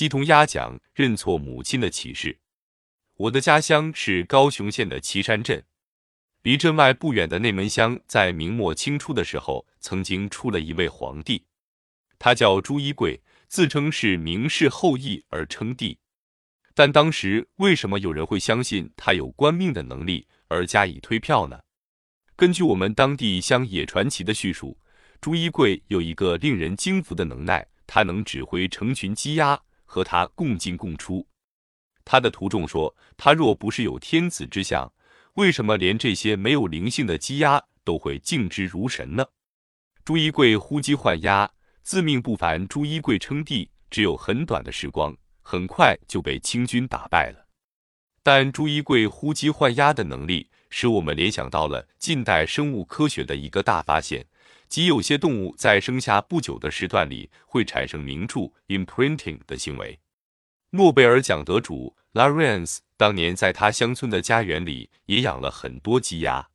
[0.00, 2.38] 鸡同鸭讲认错母亲的启示。
[3.18, 5.62] 我的家乡是高雄县的岐山镇，
[6.40, 11.44] 离镇外不远的内门乡，在明末清初的时候，曾经出了一位皇帝，
[12.18, 15.98] 他叫朱一贵，自称是明氏后裔而称帝。
[16.72, 21.60] 但当时为什么有人会相信他有官命的能力而加以推票呢？
[22.36, 24.78] 根据我们当地乡野传奇的叙述，
[25.20, 29.60] 朱一贵有一个令人惊服的能耐，他能指挥成群鸡鸭
[29.90, 31.26] 和他共进共出。
[32.04, 34.92] 他的徒众说，他若不是有天子之相，
[35.34, 39.26] 为什么连这些没有灵性的鸡鸭都会敬之如神呢？
[40.04, 41.50] 朱一贵呼鸡唤鸭，
[41.82, 42.68] 自命不凡。
[42.68, 45.16] 朱一贵称帝只有很短的时光。
[45.42, 47.48] 很快就被清军打败了，
[48.22, 54.26] 但朱一贵呼鸡唤鸭的能力，使我们联想到了近代生物科学的一个大发现，
[54.68, 59.98] 即有些动物在生下不久的时段里会产生铭注 （imprinting） 的行为。
[60.70, 66.48] 诺贝尔奖得主 Lawrence 当年在他乡村的家园里也养了很多鸡鸭，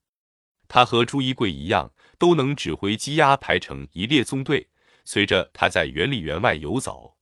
[0.70, 4.70] 他和朱一贵一样，都能指挥鸡鸭排成一列纵队，
[5.04, 7.18] 随着他在园里园外游走。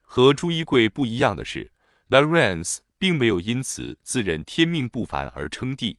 [0.00, 1.70] 和朱一贵不一样的是
[2.10, 5.98] ，Lawrence 并没有因此自认天命不凡而称帝。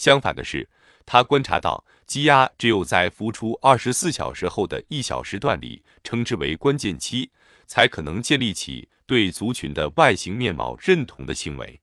[0.00, 0.66] 相反的是，
[1.04, 7.30] 他观察到鸡鸭只有在孵出二十四小时后的一小时段里，称之为关键期，
[7.66, 11.78] 才可能建立起对族群的外形面貌认同的行为。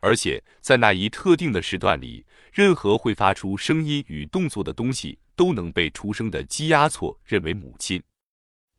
[0.00, 8.02] 而且在那一特定的时段里，任何会发出声音与动作的东西都能被出生的鸡鸭错认为母亲。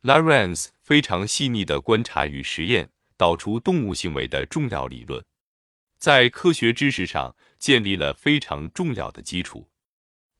[0.02, 5.24] Lawrence 非常细腻的观察与实验，导出动物行为的重要理论，
[6.02, 9.68] 在科学知识上建立了非常重要的基础，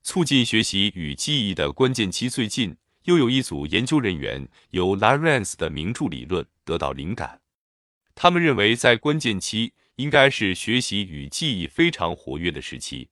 [0.02, 2.28] 促进学习与记忆的关键期。
[2.28, 7.42] 最近又有一组研究人员由 l a r e n c e 的名著理论得到灵感，
[8.16, 13.10] 他们认为在关键期应该是学习与记忆非常活跃的时期，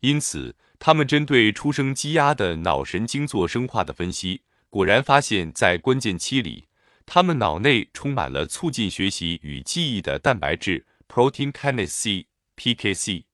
[0.00, 4.42] 因此他们针对出生鸡鸭的脑神经做生化的分析。
[4.68, 6.66] 果然发现，在关键期里，
[7.06, 13.24] 他们脑内充满了促进学习与记忆的蛋白质 （protein kinase，PKC）。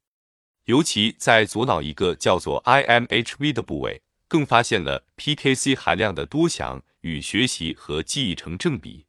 [0.64, 9.06] 尤其在左脑一个叫做 IMHV 的部位，更发现了 PKC 含量的多项与学习和记忆成正比。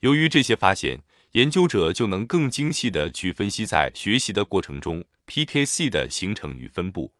[0.00, 7.12] 由于这些发现，研究者就能更精细地去分析在学习的过程中 PKC 的形成与分布。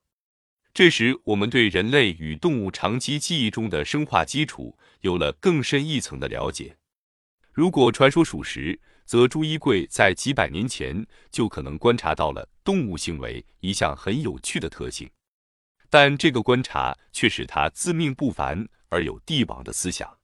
[0.72, 6.76] 这时，我们对人类与动物长期记忆中的生化基础有了更深一层的了解。
[7.58, 15.10] 如果传说属实，则朱一贵在几百年前就可能观察到了动物行为一项很有趣的特性，
[15.90, 20.18] 但这个观察却使他自命不凡而有帝王的思想。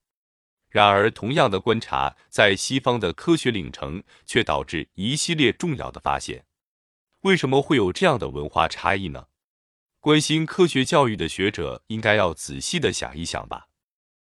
[0.68, 6.44] 然而，同样的观察在西方的科学领程却导致一系列重要的发现。
[7.22, 9.26] 为什么会有这样的文化差异呢？
[9.98, 13.66] 关心科学教育的学者应该要仔细的想一想吧。